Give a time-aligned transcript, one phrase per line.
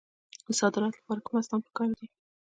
[0.47, 2.05] د صادراتو لپاره کوم اسناد پکار دي؟